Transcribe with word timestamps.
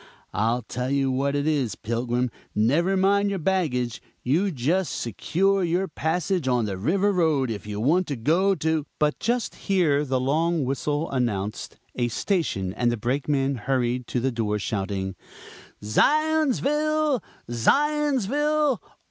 I 0.33 0.61
tell 0.67 0.89
you 0.89 1.11
what 1.11 1.35
it 1.35 1.45
is, 1.45 1.75
Pilgrim, 1.75 2.31
never 2.55 2.97
mind 2.97 3.29
your 3.29 3.37
baggage, 3.37 4.01
you 4.23 4.49
just 4.49 4.95
secure 4.99 5.63
your 5.63 5.87
passage 5.87 6.47
on 6.47 6.65
the 6.65 6.75
River 6.75 7.11
Road 7.11 7.51
if 7.51 7.67
you 7.67 7.79
want 7.79 8.07
to 8.07 8.15
go 8.15 8.55
to" 8.55 8.87
But 8.99 9.19
just 9.19 9.53
here 9.53 10.03
the 10.03 10.19
long 10.19 10.65
whistle 10.65 11.11
announced 11.11 11.77
a 11.95 12.07
station, 12.07 12.73
and 12.73 12.91
the 12.91 12.97
Brakeman 12.97 13.53
hurried 13.57 14.07
to 14.07 14.19
the 14.19 14.31
door, 14.31 14.57
shouting 14.57 15.13
"Zions 15.83 16.61
VILLE! 16.61 17.21
ZIONS 17.51 18.25
ville! 18.25 18.81